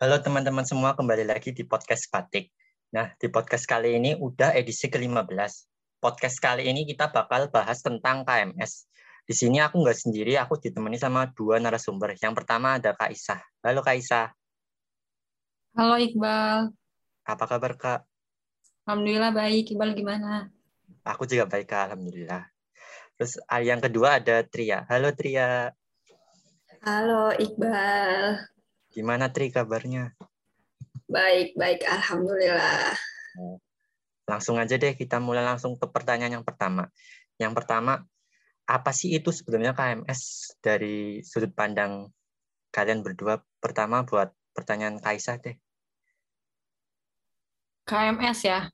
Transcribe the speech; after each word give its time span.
Halo 0.00 0.16
teman-teman 0.24 0.64
semua, 0.64 0.96
kembali 0.96 1.28
lagi 1.28 1.52
di 1.52 1.60
podcast 1.68 2.08
Batik. 2.08 2.48
Nah, 2.96 3.12
di 3.20 3.28
podcast 3.28 3.68
kali 3.68 4.00
ini 4.00 4.16
udah 4.16 4.56
edisi 4.56 4.88
ke-15. 4.88 5.28
Podcast 6.00 6.40
kali 6.40 6.72
ini 6.72 6.88
kita 6.88 7.12
bakal 7.12 7.52
bahas 7.52 7.84
tentang 7.84 8.24
KMS. 8.24 8.88
Di 9.28 9.36
sini 9.36 9.60
aku 9.60 9.84
nggak 9.84 10.08
sendiri, 10.08 10.40
aku 10.40 10.56
ditemani 10.56 10.96
sama 10.96 11.28
dua 11.36 11.60
narasumber. 11.60 12.16
Yang 12.16 12.40
pertama 12.40 12.80
ada 12.80 12.96
Kak 12.96 13.12
Isah. 13.12 13.44
Halo 13.60 13.84
Kak 13.84 14.00
Isah. 14.00 14.32
Halo 15.76 16.00
Iqbal. 16.00 16.72
Apa 17.28 17.44
kabar 17.44 17.76
Kak? 17.76 18.00
Alhamdulillah 18.88 19.36
baik. 19.36 19.76
Iqbal 19.76 19.92
gimana? 19.92 20.48
Aku 21.04 21.28
juga 21.28 21.44
baik 21.44 21.68
Kak, 21.68 21.92
Alhamdulillah. 21.92 22.56
Terus 23.18 23.34
ah, 23.50 23.58
yang 23.58 23.82
kedua 23.82 24.22
ada 24.22 24.46
Tria. 24.46 24.86
Halo 24.86 25.10
Tria. 25.10 25.74
Halo 26.86 27.34
Iqbal. 27.34 28.46
Gimana 28.94 29.26
Tri 29.34 29.50
kabarnya? 29.50 30.14
Baik, 31.10 31.58
baik. 31.58 31.82
Alhamdulillah. 31.82 32.94
Langsung 34.22 34.62
aja 34.62 34.78
deh 34.78 34.94
kita 34.94 35.18
mulai 35.18 35.42
langsung 35.42 35.74
ke 35.74 35.90
pertanyaan 35.90 36.38
yang 36.38 36.46
pertama. 36.46 36.86
Yang 37.42 37.58
pertama, 37.58 38.06
apa 38.70 38.90
sih 38.94 39.10
itu 39.10 39.34
sebenarnya 39.34 39.74
KMS 39.74 40.54
dari 40.62 41.18
sudut 41.26 41.50
pandang 41.50 42.14
kalian 42.70 43.02
berdua? 43.02 43.42
Pertama 43.58 44.06
buat 44.06 44.30
pertanyaan 44.54 45.02
Kaisah 45.02 45.42
deh. 45.42 45.58
KMS 47.82 48.46
ya. 48.46 48.70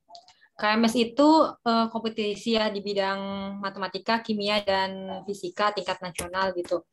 KMS 0.55 0.95
itu 0.95 1.29
uh, 1.51 1.87
kompetisi 1.91 2.55
ya 2.55 2.71
di 2.71 2.79
bidang 2.79 3.19
matematika, 3.59 4.23
kimia, 4.23 4.63
dan 4.63 5.23
fisika 5.27 5.75
tingkat 5.75 5.99
nasional 5.99 6.55
gitu. 6.55 6.87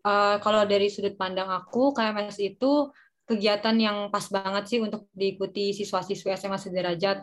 Uh, 0.00 0.40
kalau 0.40 0.64
dari 0.64 0.88
sudut 0.88 1.14
pandang 1.20 1.52
aku, 1.52 1.92
KMS 1.92 2.40
itu 2.40 2.88
kegiatan 3.28 3.76
yang 3.76 3.98
pas 4.08 4.24
banget 4.32 4.64
sih 4.66 4.78
untuk 4.80 5.06
diikuti 5.12 5.76
siswa-siswi 5.76 6.34
SMA 6.34 6.58
sederajat 6.58 7.22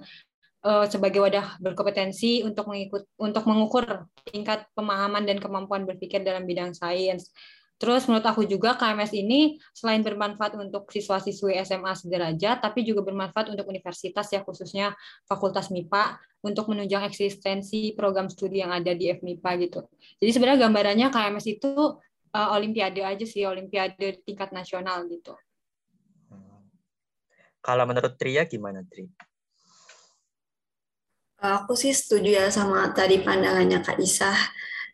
uh, 0.63 0.85
sebagai 0.87 1.25
wadah 1.25 1.59
berkompetensi 1.59 2.45
untuk 2.45 2.71
mengikut 2.71 3.03
untuk 3.19 3.43
mengukur 3.49 4.07
tingkat 4.29 4.69
pemahaman 4.77 5.25
dan 5.27 5.41
kemampuan 5.41 5.83
berpikir 5.89 6.23
dalam 6.23 6.45
bidang 6.45 6.71
sains. 6.77 7.33
Terus 7.79 8.11
menurut 8.11 8.27
aku 8.27 8.43
juga 8.43 8.75
KMS 8.75 9.15
ini 9.15 9.55
selain 9.71 10.03
bermanfaat 10.03 10.59
untuk 10.59 10.91
siswa-siswi 10.91 11.55
SMA 11.63 11.95
sederajat, 11.95 12.59
tapi 12.59 12.83
juga 12.83 13.07
bermanfaat 13.07 13.55
untuk 13.55 13.71
universitas 13.71 14.27
ya 14.35 14.43
khususnya 14.43 14.91
Fakultas 15.23 15.71
MIPA 15.71 16.19
untuk 16.43 16.67
menunjang 16.75 17.07
eksistensi 17.07 17.95
program 17.95 18.27
studi 18.27 18.59
yang 18.59 18.75
ada 18.75 18.91
di 18.91 19.07
FMIPA 19.07 19.51
gitu. 19.63 19.79
Jadi 20.19 20.31
sebenarnya 20.35 20.67
gambarannya 20.67 21.07
KMS 21.07 21.45
itu 21.47 21.71
uh, 22.35 22.49
olimpiade 22.51 22.99
aja 22.99 23.23
sih, 23.23 23.47
olimpiade 23.47 24.27
tingkat 24.27 24.51
nasional 24.51 25.07
gitu. 25.07 25.39
Kalau 27.63 27.83
menurut 27.87 28.19
Tria 28.19 28.43
gimana 28.43 28.83
Tri? 28.83 29.07
Aku 31.39 31.71
sih 31.79 31.95
setuju 31.95 32.35
ya 32.35 32.45
sama 32.51 32.91
tadi 32.91 33.23
pandangannya 33.23 33.79
Kak 33.79 34.03
Isah. 34.03 34.35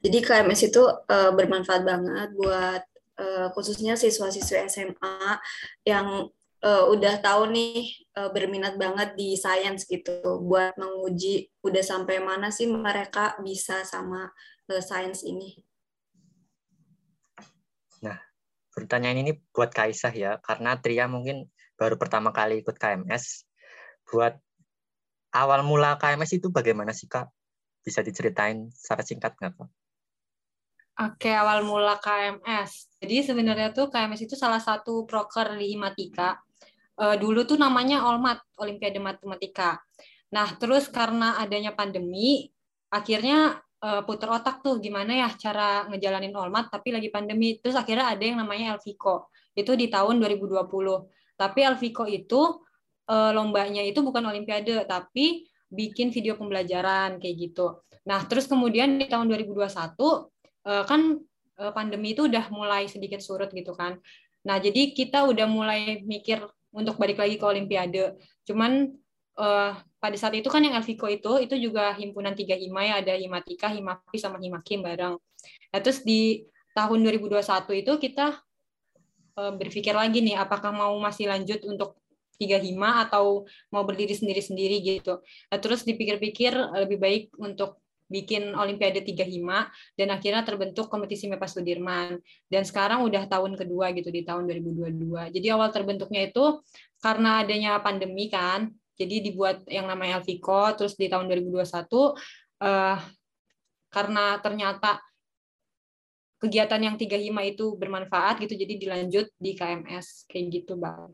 Jadi 0.05 0.21
KMS 0.21 0.69
itu 0.69 0.85
uh, 0.85 1.33
bermanfaat 1.33 1.81
banget 1.81 2.29
buat 2.37 2.85
uh, 3.17 3.49
khususnya 3.57 3.97
siswa-siswi 3.97 4.69
SMA 4.69 5.41
yang 5.81 6.29
uh, 6.61 6.83
udah 6.93 7.17
tahu 7.25 7.49
nih 7.49 7.89
uh, 8.13 8.29
berminat 8.29 8.77
banget 8.77 9.17
di 9.17 9.33
sains 9.33 9.89
gitu 9.89 10.45
buat 10.45 10.77
menguji 10.77 11.49
udah 11.65 11.81
sampai 11.81 12.21
mana 12.21 12.53
sih 12.53 12.69
mereka 12.69 13.33
bisa 13.41 13.81
sama 13.81 14.29
uh, 14.69 14.83
sains 14.85 15.25
ini. 15.25 15.57
Nah, 18.05 18.21
pertanyaan 18.77 19.25
ini 19.25 19.41
buat 19.49 19.73
Kaisah 19.73 20.13
ya, 20.13 20.37
karena 20.45 20.77
Tria 20.77 21.09
mungkin 21.09 21.49
baru 21.81 21.97
pertama 21.97 22.29
kali 22.29 22.61
ikut 22.61 22.77
KMS. 22.77 23.41
Buat 24.05 24.37
awal 25.33 25.65
mula 25.65 25.97
KMS 25.97 26.37
itu 26.37 26.53
bagaimana 26.53 26.93
sih 26.93 27.09
Kak? 27.09 27.25
Bisa 27.81 28.05
diceritain 28.05 28.69
secara 28.69 29.01
singkat 29.01 29.33
nggak 29.41 29.57
Kak? 29.57 29.84
Oke, 30.95 31.27
awal 31.27 31.67
mula 31.67 31.99
KMS. 31.99 32.87
Jadi 33.03 33.19
sebenarnya 33.19 33.75
tuh 33.75 33.91
KMS 33.91 34.31
itu 34.31 34.39
salah 34.39 34.63
satu 34.63 35.03
proker 35.03 35.59
di 35.59 35.75
Himatika. 35.75 36.39
Uh, 36.95 37.19
dulu 37.19 37.43
tuh 37.43 37.59
namanya 37.59 38.07
Olmat, 38.07 38.39
Olimpiade 38.55 39.03
Matematika. 39.03 39.75
Nah, 40.31 40.55
terus 40.55 40.87
karena 40.87 41.35
adanya 41.35 41.75
pandemi, 41.75 42.47
akhirnya 42.87 43.59
uh, 43.83 44.07
puter 44.07 44.39
otak 44.39 44.63
tuh 44.63 44.79
gimana 44.79 45.27
ya 45.27 45.27
cara 45.35 45.83
ngejalanin 45.91 46.31
Olmat 46.31 46.71
tapi 46.71 46.95
lagi 46.95 47.11
pandemi. 47.11 47.59
Terus 47.59 47.75
akhirnya 47.75 48.15
ada 48.15 48.23
yang 48.23 48.39
namanya 48.39 48.79
Elvico. 48.79 49.27
Itu 49.51 49.75
di 49.75 49.91
tahun 49.91 50.23
2020. 50.23 50.63
Tapi 51.35 51.59
Elvico 51.59 52.07
itu 52.07 52.39
uh, 53.11 53.31
lombanya 53.35 53.83
itu 53.83 53.99
bukan 53.99 54.31
Olimpiade, 54.31 54.87
tapi 54.87 55.43
bikin 55.67 56.07
video 56.15 56.39
pembelajaran 56.39 57.19
kayak 57.19 57.35
gitu. 57.35 57.83
Nah, 58.07 58.23
terus 58.31 58.47
kemudian 58.47 58.95
di 58.95 59.11
tahun 59.11 59.27
2021 59.27 60.31
kan 60.65 61.21
pandemi 61.55 62.17
itu 62.17 62.25
udah 62.25 62.49
mulai 62.49 62.89
sedikit 62.89 63.21
surut 63.21 63.53
gitu 63.53 63.77
kan. 63.77 64.01
Nah, 64.45 64.57
jadi 64.61 64.93
kita 64.93 65.25
udah 65.25 65.45
mulai 65.49 66.01
mikir 66.05 66.41
untuk 66.75 66.99
balik 67.01 67.17
lagi 67.17 67.39
ke 67.39 67.45
Olimpiade. 67.45 68.19
Cuman 68.45 68.93
uh, 69.39 69.71
pada 69.97 70.17
saat 70.19 70.37
itu 70.37 70.47
kan 70.51 70.61
yang 70.61 70.77
Elvico 70.77 71.07
itu 71.09 71.41
itu 71.41 71.55
juga 71.57 71.95
himpunan 71.97 72.35
tiga 72.37 72.53
hima 72.53 72.85
ya 72.85 72.93
ada 73.01 73.13
himatika, 73.17 73.71
himapi 73.71 74.17
sama 74.19 74.37
himakim 74.37 74.85
bareng. 74.85 75.15
Nah, 75.71 75.79
terus 75.81 76.03
di 76.05 76.45
tahun 76.75 77.01
2021 77.07 77.81
itu 77.81 77.93
kita 77.97 78.37
uh, 79.39 79.53
berpikir 79.55 79.95
lagi 79.95 80.19
nih 80.21 80.35
apakah 80.37 80.75
mau 80.75 80.93
masih 80.99 81.31
lanjut 81.31 81.63
untuk 81.63 81.97
tiga 82.35 82.59
hima 82.59 83.07
atau 83.07 83.47
mau 83.71 83.87
berdiri 83.87 84.11
sendiri-sendiri 84.11 84.83
gitu. 84.83 85.23
Nah, 85.49 85.57
terus 85.57 85.87
dipikir-pikir 85.87 86.51
lebih 86.83 86.99
baik 86.99 87.23
untuk 87.39 87.79
bikin 88.05 88.53
Olimpiade 88.53 89.01
tiga 89.01 89.25
hima 89.25 89.69
dan 89.97 90.13
akhirnya 90.13 90.45
terbentuk 90.45 90.87
kompetisi 90.87 91.25
MEPA 91.25 91.47
Sudirman. 91.49 92.21
Dan 92.49 92.63
sekarang 92.63 93.01
udah 93.05 93.25
tahun 93.25 93.57
kedua 93.57 93.91
gitu 93.97 94.13
di 94.13 94.21
tahun 94.21 94.45
2022 94.49 95.35
jadi 95.35 95.47
awal 95.57 95.69
terbentuknya 95.73 96.29
itu 96.29 96.63
karena 97.01 97.43
adanya 97.43 97.77
pandemi 97.83 98.31
kan 98.31 98.71
jadi 98.95 99.19
dibuat 99.19 99.67
yang 99.67 99.85
namanya 99.91 100.23
Elvico 100.23 100.71
terus 100.79 100.95
di 100.95 101.11
tahun 101.11 101.27
2021 101.27 101.67
eh, 102.63 102.97
karena 103.91 104.25
ternyata 104.39 104.99
kegiatan 106.39 106.81
yang 106.83 106.95
tiga 106.99 107.15
hima 107.15 107.43
itu 107.47 107.75
bermanfaat 107.75 108.43
gitu 108.43 108.55
jadi 108.55 108.73
dilanjut 108.75 109.27
di 109.39 109.51
KMS 109.55 110.27
kayak 110.27 110.45
gitu 110.51 110.75
bang. 110.79 111.11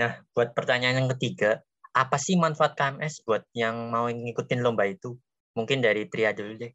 Nah 0.00 0.12
buat 0.32 0.56
pertanyaan 0.56 1.04
yang 1.04 1.10
ketiga 1.16 1.60
apa 1.94 2.18
sih 2.18 2.34
manfaat 2.34 2.74
KMS 2.74 3.22
buat 3.22 3.46
yang 3.54 3.92
mau 3.92 4.10
ngikutin 4.10 4.60
lomba 4.64 4.88
itu 4.88 5.14
Mungkin 5.54 5.78
dari 5.78 6.10
Tria 6.10 6.34
dulu 6.34 6.52
deh. 6.58 6.72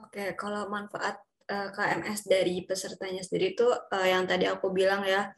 Oke, 0.00 0.34
kalau 0.34 0.66
manfaat 0.70 1.22
eh, 1.50 1.68
KMS 1.70 2.26
dari 2.26 2.64
pesertanya 2.64 3.20
sendiri 3.20 3.52
itu 3.54 3.68
uh, 3.68 4.06
yang 4.06 4.24
tadi 4.24 4.48
aku 4.48 4.72
bilang 4.72 5.04
ya, 5.04 5.28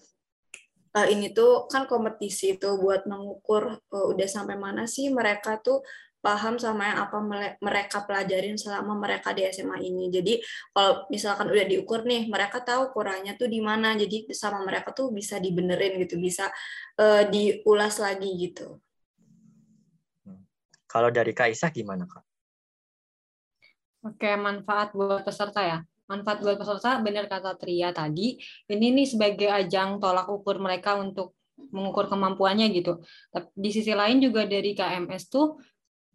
uh, 0.96 1.06
ini 1.08 1.34
tuh 1.34 1.66
kan 1.66 1.84
kompetisi 1.90 2.56
itu 2.56 2.78
buat 2.78 3.04
mengukur 3.08 3.80
udah 3.90 4.28
sampai 4.28 4.56
mana 4.56 4.86
sih 4.86 5.10
mereka 5.10 5.58
tuh 5.60 5.82
paham 6.22 6.54
sama 6.54 6.86
yang 6.86 6.98
apa 7.10 7.18
mereka 7.58 8.06
pelajarin 8.06 8.54
selama 8.54 8.94
mereka 8.94 9.34
di 9.34 9.42
SMA 9.50 9.82
ini. 9.82 10.06
Jadi 10.06 10.38
kalau 10.70 11.04
misalkan 11.10 11.50
udah 11.50 11.66
diukur 11.66 12.06
nih, 12.06 12.30
mereka 12.30 12.62
tahu 12.62 12.94
kurangnya 12.94 13.34
tuh 13.34 13.50
di 13.50 13.58
mana. 13.58 13.98
Jadi 13.98 14.30
sama 14.30 14.62
mereka 14.62 14.94
tuh 14.94 15.10
bisa 15.10 15.42
dibenerin 15.42 15.98
gitu, 16.06 16.22
bisa 16.22 16.46
uh, 17.02 17.26
diulas 17.26 17.98
lagi 17.98 18.30
gitu. 18.38 18.78
Kalau 20.92 21.08
dari 21.08 21.32
Kaisah 21.32 21.72
gimana, 21.72 22.04
Kak? 22.04 22.20
Oke, 24.12 24.36
manfaat 24.36 24.92
buat 24.92 25.24
peserta 25.24 25.64
ya. 25.64 25.78
Manfaat 26.04 26.44
buat 26.44 26.60
peserta, 26.60 27.00
benar 27.00 27.32
kata 27.32 27.56
Tria 27.56 27.96
tadi, 27.96 28.36
ini 28.68 28.86
nih 28.92 29.08
sebagai 29.08 29.48
ajang 29.48 29.96
tolak 29.96 30.28
ukur 30.28 30.60
mereka 30.60 31.00
untuk 31.00 31.32
mengukur 31.72 32.12
kemampuannya 32.12 32.68
gitu. 32.76 33.00
Di 33.56 33.70
sisi 33.72 33.96
lain 33.96 34.20
juga 34.20 34.44
dari 34.44 34.76
KMS 34.76 35.32
tuh 35.32 35.56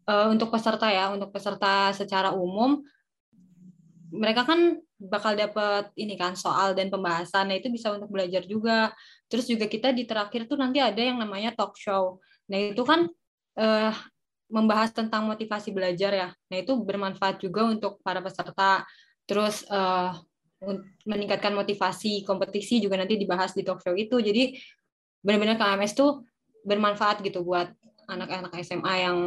eh, 0.06 0.28
untuk 0.30 0.54
peserta 0.54 0.94
ya, 0.94 1.10
untuk 1.10 1.34
peserta 1.34 1.90
secara 1.98 2.38
umum 2.38 2.86
mereka 4.14 4.48
kan 4.48 4.80
bakal 4.98 5.36
dapat 5.36 5.92
ini 6.00 6.16
kan 6.16 6.38
soal 6.38 6.72
dan 6.78 6.88
pembahasan. 6.88 7.52
Nah, 7.52 7.58
itu 7.60 7.68
bisa 7.68 7.92
untuk 7.92 8.08
belajar 8.12 8.44
juga. 8.48 8.92
Terus 9.28 9.46
juga 9.50 9.68
kita 9.68 9.92
di 9.92 10.08
terakhir 10.08 10.48
tuh 10.48 10.56
nanti 10.56 10.80
ada 10.80 11.00
yang 11.00 11.20
namanya 11.20 11.52
talk 11.54 11.76
show. 11.76 12.20
Nah, 12.48 12.72
itu 12.72 12.84
kan 12.88 13.08
eh, 13.60 13.94
membahas 14.48 14.96
tentang 14.96 15.28
motivasi 15.28 15.76
belajar 15.76 16.12
ya. 16.16 16.30
Nah, 16.32 16.58
itu 16.60 16.76
bermanfaat 16.80 17.44
juga 17.44 17.68
untuk 17.68 18.00
para 18.04 18.24
peserta. 18.24 18.88
Terus 19.28 19.68
uh, 19.68 20.16
meningkatkan 21.06 21.54
motivasi 21.54 22.26
kompetisi 22.26 22.82
juga 22.82 22.98
nanti 22.98 23.20
dibahas 23.20 23.54
di 23.54 23.62
talk 23.62 23.84
show 23.84 23.94
itu. 23.94 24.18
Jadi 24.18 24.58
benar-benar 25.22 25.60
KMS 25.60 25.94
tuh 25.94 26.24
bermanfaat 26.64 27.22
gitu 27.22 27.44
buat 27.44 27.70
anak-anak 28.08 28.56
SMA 28.64 28.94
yang 29.04 29.18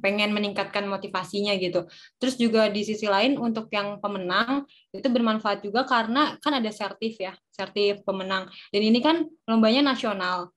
pengen 0.00 0.30
meningkatkan 0.36 0.84
motivasinya 0.84 1.56
gitu. 1.56 1.88
Terus 2.20 2.36
juga 2.36 2.68
di 2.68 2.84
sisi 2.84 3.08
lain 3.08 3.40
untuk 3.40 3.72
yang 3.72 3.96
pemenang 3.98 4.68
itu 4.92 5.08
bermanfaat 5.08 5.64
juga 5.64 5.88
karena 5.88 6.36
kan 6.40 6.60
ada 6.60 6.68
sertif 6.68 7.16
ya, 7.16 7.32
sertif 7.48 8.04
pemenang. 8.04 8.52
Dan 8.68 8.82
ini 8.84 9.00
kan 9.00 9.24
lombanya 9.48 9.96
nasional. 9.96 10.52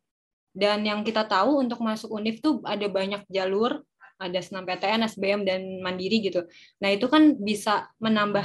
Dan 0.51 0.83
yang 0.83 1.05
kita 1.05 1.25
tahu 1.29 1.61
untuk 1.61 1.79
masuk 1.81 2.09
UNIF 2.09 2.41
tuh 2.41 2.59
ada 2.65 2.85
banyak 2.89 3.23
jalur, 3.29 3.85
ada 4.19 4.39
senam 4.43 4.67
PTN, 4.67 5.07
SBM 5.07 5.41
dan 5.47 5.61
mandiri 5.79 6.19
gitu. 6.19 6.43
Nah, 6.83 6.89
itu 6.91 7.07
kan 7.07 7.37
bisa 7.39 7.87
menambah 8.01 8.43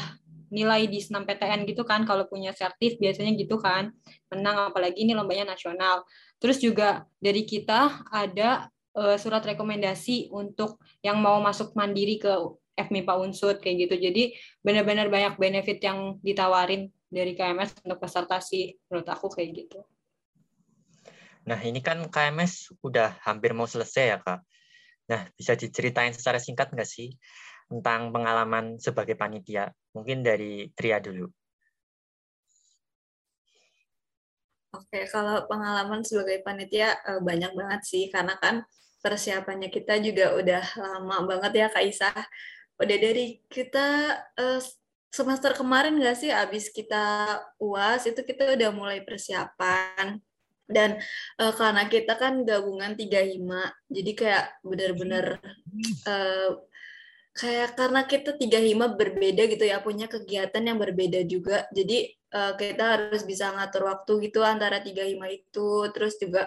nilai 0.54 0.86
di 0.86 1.02
senam 1.02 1.26
PTN 1.26 1.66
gitu 1.66 1.82
kan 1.82 2.06
kalau 2.06 2.30
punya 2.30 2.54
sertif 2.54 2.94
biasanya 3.02 3.34
gitu 3.34 3.58
kan 3.58 3.90
menang 4.30 4.70
apalagi 4.70 5.02
ini 5.02 5.10
lombanya 5.10 5.50
nasional 5.50 6.06
terus 6.38 6.62
juga 6.62 7.02
dari 7.18 7.42
kita 7.42 8.06
ada 8.06 8.70
uh, 8.94 9.18
surat 9.18 9.42
rekomendasi 9.42 10.30
untuk 10.30 10.78
yang 11.02 11.18
mau 11.18 11.42
masuk 11.42 11.74
mandiri 11.74 12.22
ke 12.22 12.30
FMIPA 12.74 13.14
Unsud 13.22 13.62
kayak 13.62 13.86
gitu. 13.86 14.10
Jadi 14.10 14.34
benar-benar 14.58 15.06
banyak 15.06 15.38
benefit 15.38 15.78
yang 15.78 16.18
ditawarin 16.26 16.90
dari 17.06 17.38
KMS 17.38 17.86
untuk 17.86 18.02
peserta 18.02 18.42
sih 18.42 18.74
menurut 18.90 19.06
aku 19.06 19.30
kayak 19.30 19.50
gitu. 19.54 19.78
Nah, 21.44 21.60
ini 21.60 21.84
kan 21.84 22.00
KMS 22.08 22.72
udah 22.80 23.20
hampir 23.20 23.52
mau 23.52 23.68
selesai 23.68 24.04
ya, 24.16 24.18
Kak. 24.20 24.40
Nah, 25.12 25.28
bisa 25.36 25.52
diceritain 25.52 26.16
secara 26.16 26.40
singkat 26.40 26.72
nggak 26.72 26.88
sih 26.88 27.12
tentang 27.68 28.08
pengalaman 28.12 28.80
sebagai 28.80 29.12
panitia? 29.12 29.68
Mungkin 29.92 30.24
dari 30.24 30.72
Tria 30.72 30.96
dulu. 31.04 31.28
Oke, 34.74 35.06
kalau 35.06 35.44
pengalaman 35.46 36.02
sebagai 36.02 36.42
panitia 36.42 36.96
eh, 37.04 37.20
banyak 37.20 37.52
banget 37.52 37.82
sih, 37.84 38.08
karena 38.08 38.34
kan 38.40 38.64
persiapannya 39.04 39.68
kita 39.68 40.00
juga 40.00 40.32
udah 40.32 40.64
lama 40.80 41.28
banget 41.28 41.52
ya 41.60 41.66
Kak 41.68 41.84
Isa. 41.84 42.10
Udah 42.80 42.96
dari 42.98 43.38
kita 43.46 44.18
uh, 44.34 44.58
semester 45.14 45.54
kemarin 45.54 45.94
nggak 45.94 46.18
sih 46.18 46.32
abis 46.34 46.74
kita 46.74 47.38
UAS 47.62 48.10
itu 48.10 48.18
kita 48.26 48.50
udah 48.50 48.74
mulai 48.74 48.98
persiapan 49.06 50.18
dan 50.64 50.96
uh, 51.40 51.52
karena 51.52 51.84
kita 51.92 52.16
kan 52.16 52.40
gabungan 52.48 52.96
tiga 52.96 53.20
hima 53.20 53.68
jadi 53.92 54.10
kayak 54.16 54.44
benar-benar 54.64 55.42
uh, 56.08 56.50
kayak 57.34 57.74
karena 57.74 58.00
kita 58.06 58.38
tiga 58.38 58.62
hima 58.62 58.94
berbeda 58.94 59.42
gitu 59.50 59.66
ya 59.66 59.82
punya 59.82 60.06
kegiatan 60.06 60.62
yang 60.62 60.78
berbeda 60.78 61.26
juga. 61.26 61.66
Jadi 61.74 62.14
uh, 62.30 62.54
kita 62.54 62.84
harus 62.94 63.26
bisa 63.26 63.50
ngatur 63.50 63.90
waktu 63.90 64.30
gitu 64.30 64.40
antara 64.46 64.78
tiga 64.78 65.02
hima 65.02 65.26
itu. 65.26 65.90
Terus 65.90 66.14
juga 66.22 66.46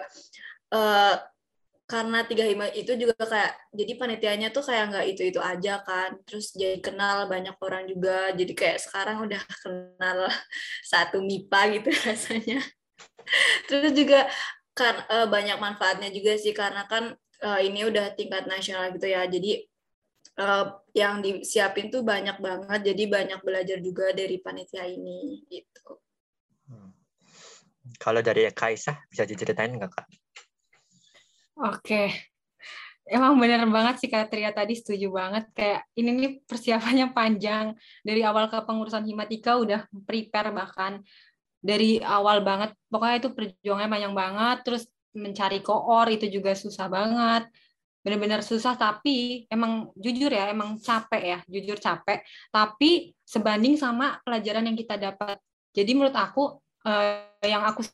uh, 0.72 1.14
karena 1.88 2.24
tiga 2.24 2.44
hima 2.44 2.68
itu 2.72 2.96
juga 2.96 3.16
kayak 3.20 3.52
jadi 3.72 3.92
panitianya 3.96 4.48
tuh 4.52 4.64
kayak 4.64 4.84
nggak 4.92 5.06
itu 5.12 5.22
itu 5.28 5.40
aja 5.44 5.84
kan. 5.84 6.16
Terus 6.24 6.56
jadi 6.56 6.80
kenal 6.80 7.28
banyak 7.28 7.56
orang 7.60 7.84
juga. 7.84 8.32
Jadi 8.32 8.52
kayak 8.56 8.80
sekarang 8.80 9.28
udah 9.28 9.42
kenal 9.62 10.18
satu 10.88 11.20
mipa 11.20 11.68
gitu 11.68 11.92
rasanya 12.08 12.64
terus 13.68 13.92
juga 13.92 14.28
kan 14.72 15.02
uh, 15.10 15.26
banyak 15.26 15.58
manfaatnya 15.58 16.08
juga 16.14 16.38
sih 16.38 16.54
karena 16.54 16.86
kan 16.86 17.14
uh, 17.42 17.60
ini 17.60 17.86
udah 17.88 18.14
tingkat 18.14 18.46
nasional 18.46 18.94
gitu 18.94 19.10
ya 19.10 19.26
jadi 19.26 19.66
uh, 20.38 20.78
yang 20.94 21.18
disiapin 21.20 21.90
tuh 21.90 22.06
banyak 22.06 22.38
banget 22.38 22.94
jadi 22.94 23.04
banyak 23.10 23.40
belajar 23.42 23.78
juga 23.82 24.14
dari 24.14 24.38
panitia 24.38 24.86
ini 24.86 25.42
gitu 25.50 25.98
hmm. 26.70 26.90
kalau 27.98 28.22
dari 28.22 28.46
Kaisah 28.54 29.02
bisa 29.10 29.26
diceritain 29.26 29.74
nggak 29.74 29.90
kak 29.90 30.06
Oke. 31.58 32.14
Emang 33.08 33.34
bener 33.40 33.64
banget 33.66 34.04
sih 34.04 34.06
Kak 34.12 34.30
Tria 34.30 34.54
tadi 34.54 34.78
setuju 34.78 35.10
banget. 35.10 35.50
Kayak 35.56 35.80
ini 35.98 36.10
nih 36.14 36.32
persiapannya 36.46 37.10
panjang. 37.16 37.74
Dari 38.06 38.22
awal 38.22 38.46
ke 38.46 38.62
pengurusan 38.62 39.02
himatika 39.02 39.58
udah 39.58 39.82
prepare 40.06 40.54
bahkan. 40.54 41.02
Dari 41.58 41.98
awal 42.02 42.46
banget. 42.46 42.74
Pokoknya 42.86 43.16
itu 43.20 43.30
perjuangannya 43.34 43.90
panjang 43.90 44.14
banget. 44.14 44.56
Terus 44.66 44.82
mencari 45.14 45.58
koor 45.60 46.06
itu 46.08 46.26
juga 46.30 46.54
susah 46.54 46.86
banget. 46.86 47.50
Bener-bener 48.02 48.40
susah 48.46 48.78
tapi 48.78 49.44
emang 49.50 49.90
jujur 49.98 50.30
ya, 50.30 50.48
emang 50.48 50.78
capek 50.78 51.22
ya. 51.22 51.38
Jujur 51.50 51.76
capek. 51.82 52.22
Tapi 52.48 53.12
sebanding 53.26 53.74
sama 53.76 54.22
pelajaran 54.22 54.64
yang 54.64 54.78
kita 54.78 54.96
dapat. 54.96 55.36
Jadi 55.74 55.90
menurut 55.92 56.16
aku, 56.16 56.56
eh, 56.86 57.46
yang 57.46 57.66
aku 57.66 57.84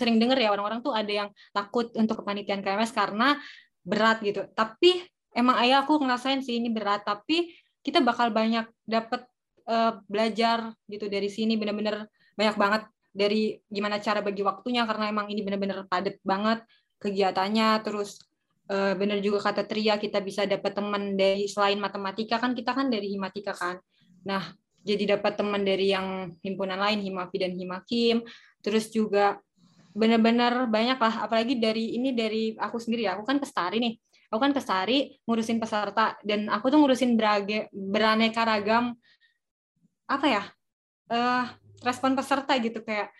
sering 0.00 0.16
dengar 0.16 0.40
ya 0.40 0.48
orang-orang 0.48 0.80
tuh 0.80 0.96
ada 0.96 1.12
yang 1.12 1.28
takut 1.52 1.92
untuk 1.92 2.24
kepanitiaan 2.24 2.64
KMS 2.64 2.96
karena 2.96 3.36
berat 3.84 4.24
gitu. 4.24 4.48
Tapi 4.56 5.04
emang 5.36 5.60
ayah 5.60 5.84
aku 5.84 6.00
ngerasain 6.00 6.40
sih 6.40 6.56
ini 6.56 6.72
berat, 6.72 7.04
tapi 7.04 7.52
kita 7.84 8.00
bakal 8.00 8.32
banyak 8.32 8.64
dapat 8.88 9.29
uh, 9.70 9.74
eh, 9.74 9.92
belajar 10.10 10.74
gitu 10.90 11.06
dari 11.06 11.30
sini 11.30 11.54
bener-bener 11.54 12.10
banyak 12.34 12.56
banget 12.58 12.82
dari 13.10 13.58
gimana 13.66 13.98
cara 14.02 14.22
bagi 14.22 14.42
waktunya 14.42 14.86
karena 14.86 15.10
emang 15.10 15.30
ini 15.30 15.42
bener-bener 15.42 15.86
padat 15.86 16.18
banget 16.26 16.62
kegiatannya. 16.98 17.82
Terus 17.86 18.22
uh, 18.70 18.94
bener 18.98 19.22
juga 19.22 19.50
kata 19.50 19.66
Tria 19.66 19.98
kita 19.98 20.18
bisa 20.22 20.46
dapat 20.46 20.74
teman 20.74 21.14
dari 21.14 21.46
selain 21.46 21.78
matematika 21.78 22.42
kan 22.42 22.54
kita 22.54 22.74
kan 22.74 22.90
dari 22.90 23.10
himatika 23.10 23.54
kan. 23.54 23.78
Nah 24.26 24.50
jadi 24.80 25.18
dapat 25.18 25.36
teman 25.36 25.62
dari 25.62 25.92
yang 25.92 26.32
himpunan 26.40 26.78
lain 26.78 27.02
himafi 27.02 27.36
dan 27.38 27.52
himakim. 27.54 28.22
Terus 28.62 28.90
juga 28.90 29.38
benar-benar 29.90 30.70
banyak 30.70 30.98
lah 31.02 31.26
apalagi 31.26 31.58
dari 31.58 31.98
ini 31.98 32.14
dari 32.14 32.54
aku 32.54 32.78
sendiri 32.78 33.10
ya 33.10 33.18
aku 33.18 33.26
kan 33.26 33.42
pestari 33.42 33.82
nih. 33.82 33.94
Aku 34.30 34.38
kan 34.38 34.54
pestari 34.54 35.18
ngurusin 35.26 35.58
peserta 35.58 36.14
dan 36.22 36.46
aku 36.46 36.70
tuh 36.70 36.78
ngurusin 36.78 37.18
berage 37.18 37.66
beraneka 37.74 38.46
ragam 38.46 38.94
apa 40.10 40.26
ya 40.26 40.42
uh, 41.14 41.46
respon 41.86 42.18
peserta 42.18 42.58
gitu 42.58 42.82
kayak 42.82 43.14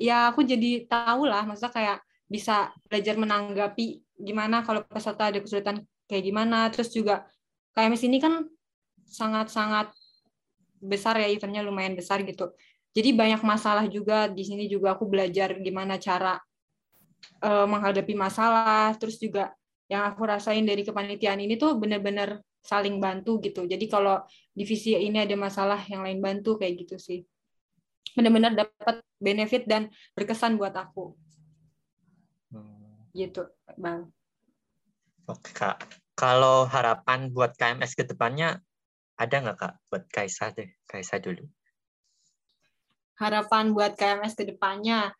ya 0.00 0.32
aku 0.32 0.40
jadi 0.40 0.88
tahu 0.88 1.28
lah 1.28 1.44
maksudnya 1.44 1.74
kayak 1.74 1.98
bisa 2.28 2.72
belajar 2.88 3.14
menanggapi 3.20 4.00
gimana 4.16 4.64
kalau 4.64 4.80
peserta 4.88 5.28
ada 5.28 5.38
kesulitan 5.44 5.84
kayak 6.08 6.24
gimana 6.24 6.72
terus 6.72 6.88
juga 6.88 7.28
kayak 7.76 8.00
ini 8.00 8.18
kan 8.18 8.48
sangat-sangat 9.04 9.92
besar 10.80 11.20
ya 11.20 11.28
eventnya 11.28 11.60
lumayan 11.60 11.92
besar 11.92 12.24
gitu 12.24 12.56
jadi 12.96 13.14
banyak 13.14 13.42
masalah 13.44 13.84
juga 13.86 14.26
di 14.26 14.42
sini 14.42 14.66
juga 14.66 14.96
aku 14.96 15.06
belajar 15.06 15.54
gimana 15.60 16.00
cara 16.00 16.40
uh, 17.42 17.66
menghadapi 17.68 18.14
masalah. 18.16 18.94
Terus 18.96 19.20
juga 19.20 19.52
yang 19.88 20.08
aku 20.08 20.26
rasain 20.26 20.64
dari 20.64 20.84
kepanitiaan 20.84 21.40
ini 21.40 21.56
tuh 21.56 21.76
benar-benar 21.76 22.40
saling 22.68 23.00
bantu 23.00 23.40
gitu. 23.40 23.64
Jadi 23.64 23.88
kalau 23.88 24.20
divisi 24.52 24.92
ini 24.92 25.24
ada 25.24 25.32
masalah 25.40 25.80
yang 25.88 26.04
lain 26.04 26.20
bantu 26.20 26.60
kayak 26.60 26.84
gitu 26.84 27.00
sih. 27.00 27.24
Benar-benar 28.12 28.52
dapat 28.52 29.00
benefit 29.16 29.64
dan 29.64 29.88
berkesan 30.12 30.60
buat 30.60 30.76
aku. 30.76 31.16
Hmm. 32.52 33.08
Gitu, 33.16 33.48
Bang. 33.80 34.12
Oke, 35.24 35.56
Kak. 35.56 35.80
Kalau 36.12 36.68
harapan 36.68 37.32
buat 37.32 37.56
KMS 37.56 37.96
ke 37.96 38.04
depannya 38.04 38.60
ada 39.16 39.36
nggak, 39.40 39.56
Kak? 39.56 39.74
Buat 39.88 40.04
Kaisa 40.12 40.52
deh. 40.52 40.68
Kaisa 40.84 41.16
dulu 41.16 41.48
harapan 43.18 43.74
buat 43.74 43.98
KMS 43.98 44.38
ke 44.38 44.46
depannya 44.46 45.12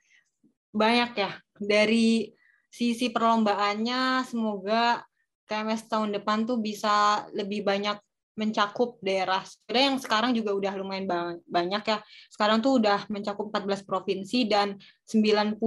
banyak 0.71 1.11
ya. 1.19 1.33
Dari 1.59 2.31
sisi 2.71 3.11
perlombaannya 3.11 4.23
semoga 4.23 5.03
KMS 5.49 5.89
tahun 5.89 6.13
depan 6.21 6.45
tuh 6.45 6.61
bisa 6.61 7.25
lebih 7.33 7.65
banyak 7.65 7.97
mencakup 8.39 9.03
daerah. 9.03 9.43
Sebenarnya 9.43 9.87
yang 9.91 9.99
sekarang 9.99 10.31
juga 10.31 10.55
udah 10.55 10.73
lumayan 10.79 11.11
banyak 11.43 11.83
ya. 11.83 11.99
Sekarang 12.31 12.63
tuh 12.63 12.79
udah 12.79 13.11
mencakup 13.11 13.51
14 13.51 13.83
provinsi 13.83 14.47
dan 14.47 14.79
96 15.11 15.59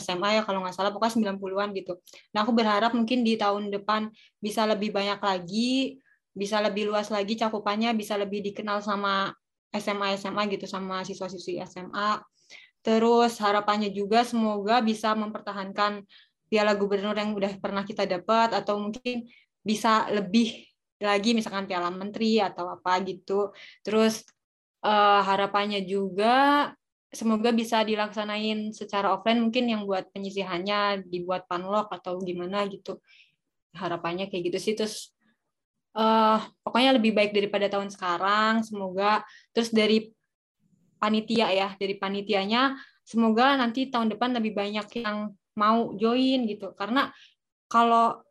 SMA 0.00 0.28
ya 0.40 0.42
kalau 0.48 0.64
nggak 0.64 0.72
salah, 0.72 0.88
pokoknya 0.96 1.36
90-an 1.36 1.76
gitu. 1.76 2.00
Nah 2.32 2.40
aku 2.40 2.56
berharap 2.56 2.96
mungkin 2.96 3.20
di 3.20 3.36
tahun 3.36 3.68
depan 3.68 4.08
bisa 4.40 4.64
lebih 4.64 4.96
banyak 4.96 5.20
lagi, 5.20 6.00
bisa 6.32 6.64
lebih 6.64 6.88
luas 6.88 7.12
lagi 7.12 7.36
cakupannya, 7.36 7.92
bisa 7.92 8.16
lebih 8.16 8.40
dikenal 8.40 8.80
sama 8.80 9.36
SMA 9.76 10.16
SMA 10.16 10.48
gitu 10.56 10.64
sama 10.64 11.04
siswa-siswi 11.04 11.60
SMA. 11.68 12.24
Terus 12.80 13.36
harapannya 13.40 13.92
juga 13.92 14.24
semoga 14.24 14.80
bisa 14.80 15.12
mempertahankan 15.12 16.04
piala 16.48 16.76
gubernur 16.76 17.16
yang 17.16 17.32
udah 17.34 17.56
pernah 17.58 17.82
kita 17.82 18.04
dapat 18.04 18.54
atau 18.54 18.78
mungkin 18.78 19.26
bisa 19.64 20.06
lebih 20.12 20.68
lagi 21.00 21.34
misalkan 21.34 21.66
piala 21.66 21.90
menteri 21.90 22.38
atau 22.38 22.70
apa 22.70 23.00
gitu. 23.02 23.50
Terus 23.82 24.22
uh, 24.84 25.20
harapannya 25.24 25.82
juga 25.84 26.70
semoga 27.14 27.54
bisa 27.54 27.80
dilaksanain 27.86 28.74
secara 28.74 29.14
offline 29.14 29.40
mungkin 29.40 29.70
yang 29.70 29.82
buat 29.86 30.10
penyisihannya 30.10 31.06
dibuat 31.06 31.46
panlok 31.46 31.90
atau 31.94 32.18
gimana 32.20 32.66
gitu. 32.68 32.98
Harapannya 33.74 34.30
kayak 34.30 34.54
gitu 34.54 34.58
sih 34.58 34.74
terus 34.78 35.14
uh, 35.98 36.38
pokoknya 36.62 36.98
lebih 36.98 37.14
baik 37.14 37.32
daripada 37.32 37.70
tahun 37.70 37.90
sekarang 37.90 38.66
semoga 38.66 39.22
terus 39.54 39.70
dari 39.70 40.10
panitia 40.98 41.50
ya 41.50 41.68
dari 41.78 41.94
panitianya 41.98 42.74
semoga 43.06 43.54
nanti 43.58 43.90
tahun 43.92 44.14
depan 44.14 44.34
lebih 44.40 44.54
banyak 44.54 44.86
yang 45.04 45.30
mau 45.54 45.94
join 45.94 46.46
gitu 46.50 46.74
karena 46.74 47.10
kalau 47.70 48.22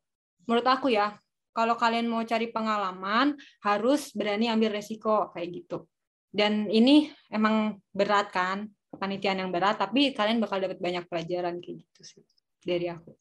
menurut 0.48 0.68
aku 0.68 0.92
ya, 0.92 1.16
kalau 1.54 1.78
kalian 1.78 2.10
mau 2.10 2.24
cari 2.26 2.50
pengalaman 2.50 3.38
harus 3.62 4.12
berani 4.16 4.50
ambil 4.50 4.74
resiko 4.74 5.30
kayak 5.32 5.64
gitu. 5.64 5.86
Dan 6.34 6.66
ini 6.66 7.14
emang 7.30 7.78
berat 7.94 8.34
kan, 8.34 8.66
kepanitiaan 8.90 9.46
yang 9.46 9.52
berat, 9.54 9.78
tapi 9.78 10.18
kalian 10.18 10.42
bakal 10.42 10.58
dapat 10.58 10.82
banyak 10.82 11.06
pelajaran 11.06 11.62
kayak 11.62 11.86
gitu 11.86 12.02
sih 12.02 12.24
dari 12.66 12.90
aku. 12.90 13.14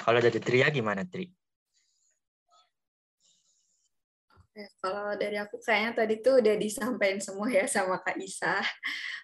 Kalau 0.00 0.18
dari 0.18 0.40
Tria 0.40 0.72
gimana 0.72 1.04
Tri? 1.04 1.28
Kalau 4.84 5.16
dari 5.16 5.40
aku 5.40 5.56
kayaknya 5.64 5.92
tadi 5.96 6.14
tuh 6.20 6.44
udah 6.44 6.54
disampaikan 6.60 7.20
semua 7.24 7.48
ya 7.48 7.64
sama 7.64 7.96
Kak 8.04 8.20
Isa. 8.20 8.60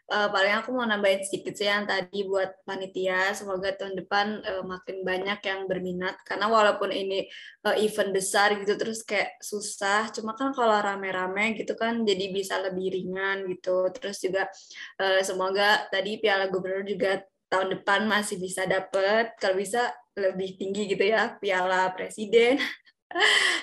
Uh, 0.09 0.33
paling 0.33 0.57
aku 0.57 0.73
mau 0.73 0.89
nambahin 0.89 1.21
sedikit 1.21 1.53
sih 1.53 1.69
yang 1.69 1.85
tadi 1.85 2.25
buat 2.25 2.65
panitia. 2.65 3.37
Semoga 3.37 3.77
tahun 3.77 3.93
depan 4.01 4.41
uh, 4.41 4.65
makin 4.65 5.05
banyak 5.05 5.41
yang 5.45 5.69
berminat. 5.69 6.17
Karena 6.25 6.49
walaupun 6.49 6.89
ini 6.89 7.29
uh, 7.69 7.77
event 7.77 8.17
besar 8.17 8.57
gitu 8.57 8.73
terus 8.81 9.05
kayak 9.05 9.37
susah. 9.45 10.09
Cuma 10.17 10.33
kan 10.33 10.57
kalau 10.57 10.81
rame-rame 10.81 11.61
gitu 11.61 11.77
kan 11.77 12.09
jadi 12.09 12.33
bisa 12.33 12.57
lebih 12.65 12.89
ringan 12.89 13.45
gitu. 13.53 13.93
Terus 13.93 14.25
juga 14.25 14.49
uh, 14.97 15.21
semoga 15.21 15.85
tadi 15.93 16.17
Piala 16.25 16.49
Gubernur 16.49 16.89
juga 16.89 17.21
tahun 17.53 17.77
depan 17.77 18.09
masih 18.09 18.41
bisa 18.41 18.65
dapet. 18.65 19.37
Kalau 19.37 19.61
bisa 19.61 19.93
lebih 20.17 20.57
tinggi 20.57 20.89
gitu 20.89 21.05
ya 21.05 21.37
Piala 21.37 21.93
Presiden. 21.93 22.57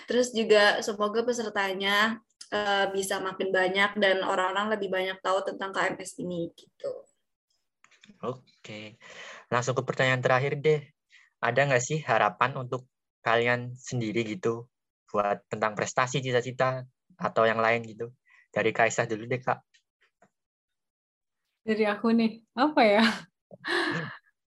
Terus 0.09 0.33
juga 0.33 0.81
semoga 0.81 1.21
pesertanya 1.21 2.17
uh, 2.53 2.85
bisa 2.93 3.21
makin 3.21 3.49
banyak 3.53 3.97
dan 3.97 4.25
orang-orang 4.25 4.73
lebih 4.77 4.89
banyak 4.89 5.17
tahu 5.21 5.45
tentang 5.45 5.73
KMS 5.73 6.21
ini 6.21 6.49
gitu. 6.53 6.91
Oke, 8.21 8.97
langsung 9.49 9.73
ke 9.73 9.83
pertanyaan 9.85 10.21
terakhir 10.21 10.57
deh. 10.61 10.81
Ada 11.41 11.69
nggak 11.69 11.83
sih 11.83 11.99
harapan 12.01 12.57
untuk 12.57 12.89
kalian 13.21 13.73
sendiri 13.73 14.25
gitu 14.25 14.69
buat 15.09 15.41
tentang 15.49 15.73
prestasi 15.73 16.21
cita-cita 16.21 16.85
atau 17.17 17.43
yang 17.45 17.61
lain 17.61 17.85
gitu? 17.85 18.09
Dari 18.49 18.71
Kaisah 18.71 19.05
dulu 19.09 19.25
deh 19.29 19.41
kak. 19.41 19.61
Dari 21.65 21.85
aku 21.89 22.13
nih, 22.13 22.45
apa 22.53 22.81
ya? 22.85 23.03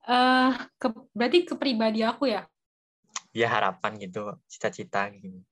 uh, 0.03 0.51
ke, 0.81 0.87
berarti 1.15 1.47
ke 1.47 1.55
pribadi 1.55 2.03
aku 2.03 2.27
ya? 2.27 2.43
Ya 3.35 3.51
harapan 3.51 3.99
gitu 3.99 4.39
cita-cita 4.47 5.11
gitu 5.11 5.43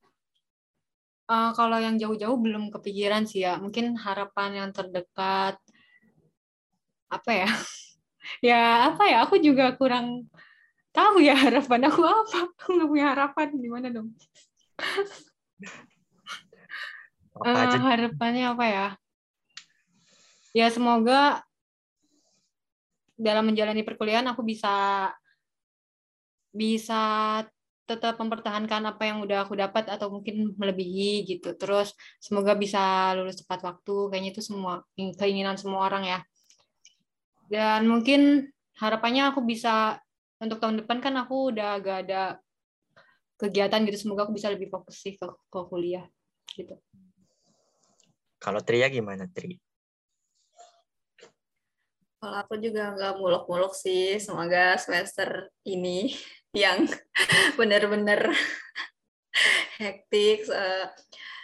uh, 1.27 1.51
kalau 1.55 1.77
yang 1.79 1.95
jauh-jauh 1.97 2.37
belum 2.39 2.69
kepikiran 2.73 3.23
sih 3.27 3.45
ya. 3.45 3.59
Mungkin 3.59 3.95
harapan 3.97 4.63
yang 4.63 4.69
terdekat 4.73 5.57
apa 7.11 7.31
ya? 7.31 7.49
Ya 8.39 8.87
apa 8.87 9.03
ya? 9.03 9.27
Aku 9.27 9.35
juga 9.35 9.75
kurang 9.75 10.31
tahu 10.95 11.19
ya 11.19 11.35
harapan 11.35 11.91
aku 11.91 12.07
apa. 12.23 12.55
Aku 12.55 12.79
nggak 12.79 12.89
punya 12.89 13.07
harapan. 13.11 13.47
Gimana 13.59 13.87
dong? 13.91 14.15
Apa 17.33 17.65
uh, 17.65 17.81
harapannya 17.83 18.45
apa 18.45 18.65
ya? 18.69 18.87
Ya 20.53 20.69
semoga 20.69 21.41
dalam 23.17 23.49
menjalani 23.49 23.81
perkuliahan 23.81 24.29
aku 24.29 24.45
bisa 24.45 25.09
bisa 26.53 27.41
tetap 27.83 28.15
mempertahankan 28.15 28.83
apa 28.87 29.03
yang 29.03 29.19
udah 29.23 29.43
aku 29.43 29.59
dapat 29.59 29.91
atau 29.91 30.07
mungkin 30.07 30.55
melebihi 30.55 31.27
gitu. 31.27 31.51
Terus 31.59 31.91
semoga 32.23 32.55
bisa 32.55 33.11
lulus 33.15 33.43
tepat 33.43 33.63
waktu. 33.67 33.95
Kayaknya 34.11 34.29
itu 34.31 34.41
semua 34.43 34.87
keinginan 34.95 35.59
semua 35.59 35.87
orang 35.87 36.03
ya. 36.07 36.19
Dan 37.51 37.87
mungkin 37.91 38.51
harapannya 38.79 39.31
aku 39.35 39.43
bisa 39.43 39.99
untuk 40.39 40.59
tahun 40.59 40.83
depan 40.83 40.99
kan 41.03 41.13
aku 41.19 41.55
udah 41.55 41.79
agak 41.79 41.97
ada 42.07 42.23
kegiatan 43.39 43.83
gitu. 43.87 44.07
Semoga 44.07 44.27
aku 44.27 44.35
bisa 44.35 44.51
lebih 44.51 44.71
fokus 44.71 45.03
sih 45.03 45.19
ke, 45.19 45.27
ke 45.27 45.59
kuliah 45.67 46.07
gitu. 46.55 46.79
Kalau 48.39 48.59
Tria 48.59 48.91
gimana 48.91 49.27
Tri? 49.31 49.59
Kalau 52.23 52.39
aku 52.39 52.55
juga 52.55 52.95
nggak 52.95 53.19
muluk-muluk 53.19 53.75
sih. 53.75 54.15
Semoga 54.15 54.79
semester 54.79 55.51
ini 55.67 56.15
yang 56.55 56.87
benar-benar 57.59 58.31
hektik. 59.83 60.47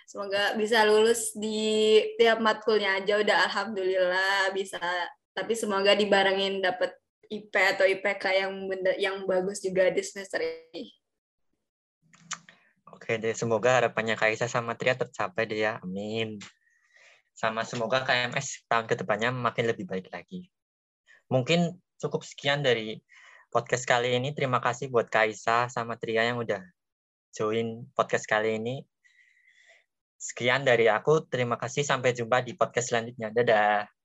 Semoga 0.07 0.55
bisa 0.55 0.87
lulus 0.87 1.35
di 1.35 1.99
tiap 2.15 2.39
matkulnya 2.39 2.95
aja 2.95 3.19
udah 3.19 3.51
alhamdulillah 3.51 4.55
bisa. 4.55 4.79
Tapi 5.35 5.51
semoga 5.51 5.99
dibarengin 5.99 6.63
dapat 6.63 6.95
IP 7.27 7.51
atau 7.59 7.83
IPK 7.83 8.23
yang 8.39 8.53
bener, 8.71 8.95
yang 8.95 9.15
bagus 9.27 9.59
juga 9.59 9.91
di 9.91 9.99
semester 9.99 10.39
ini. 10.39 10.95
Oke 12.87 13.19
deh, 13.19 13.35
semoga 13.35 13.83
harapannya 13.83 14.15
Kaisa 14.15 14.47
sama 14.47 14.79
Tria 14.79 14.95
tercapai 14.95 15.43
deh 15.43 15.59
ya. 15.59 15.83
Amin. 15.83 16.39
Sama 17.35 17.67
semoga 17.67 18.07
KMS 18.07 18.63
tahun 18.71 18.87
ke 18.87 18.95
depannya 19.03 19.29
makin 19.35 19.67
lebih 19.67 19.83
baik 19.83 20.07
lagi. 20.15 20.47
Mungkin 21.29 21.77
cukup 22.01 22.25
sekian 22.25 22.65
dari 22.65 22.97
podcast 23.53 23.85
kali 23.85 24.17
ini. 24.17 24.33
Terima 24.33 24.57
kasih 24.61 24.89
buat 24.89 25.09
Kaisa 25.09 25.69
sama 25.69 25.97
Tria 25.97 26.25
yang 26.25 26.41
udah 26.41 26.61
join 27.33 27.85
podcast 27.93 28.25
kali 28.25 28.57
ini. 28.57 28.81
Sekian 30.19 30.65
dari 30.65 30.89
aku. 30.89 31.29
Terima 31.29 31.55
kasih. 31.55 31.85
Sampai 31.85 32.17
jumpa 32.17 32.41
di 32.41 32.57
podcast 32.57 32.91
selanjutnya. 32.91 33.29
Dadah. 33.31 33.98